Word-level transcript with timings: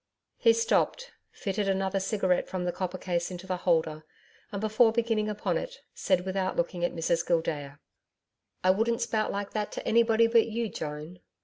]He 0.45 0.51
stopped, 0.53 1.11
fitted 1.29 1.69
another 1.69 1.99
cigarette 1.99 2.47
from 2.47 2.63
the 2.65 2.71
copper 2.71 2.97
case 2.97 3.29
into 3.29 3.45
the 3.45 3.55
holder 3.57 4.03
and, 4.51 4.59
before 4.59 4.91
beginning 4.91 5.29
upon 5.29 5.59
it, 5.59 5.81
said 5.93 6.25
without 6.25 6.55
looking 6.55 6.83
at 6.83 6.95
Mrs 6.95 7.23
Gildea: 7.23 7.77
'I 8.63 8.71
wouldn't 8.71 9.01
spout 9.03 9.31
like 9.31 9.51
that 9.51 9.71
to 9.73 9.87
anybody 9.87 10.25
but 10.25 10.47
you, 10.47 10.69
Joan. 10.69 11.19